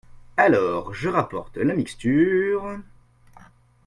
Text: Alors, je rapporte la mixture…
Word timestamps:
Alors, 0.35 0.95
je 0.95 1.09
rapporte 1.09 1.57
la 1.57 1.75
mixture… 1.75 2.79